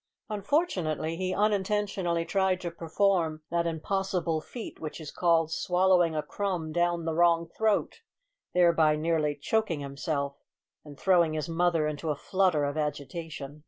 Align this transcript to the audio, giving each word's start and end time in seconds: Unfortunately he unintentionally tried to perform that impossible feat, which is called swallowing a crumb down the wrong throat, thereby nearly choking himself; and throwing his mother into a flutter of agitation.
Unfortunately 0.31 1.15
he 1.15 1.31
unintentionally 1.31 2.25
tried 2.25 2.59
to 2.61 2.71
perform 2.71 3.43
that 3.51 3.67
impossible 3.67 4.41
feat, 4.41 4.79
which 4.79 4.99
is 4.99 5.11
called 5.11 5.51
swallowing 5.51 6.15
a 6.15 6.23
crumb 6.23 6.71
down 6.71 7.05
the 7.05 7.13
wrong 7.13 7.47
throat, 7.55 8.01
thereby 8.55 8.95
nearly 8.95 9.35
choking 9.35 9.81
himself; 9.81 10.37
and 10.83 10.97
throwing 10.99 11.33
his 11.33 11.47
mother 11.47 11.85
into 11.85 12.09
a 12.09 12.15
flutter 12.15 12.63
of 12.65 12.77
agitation. 12.77 13.59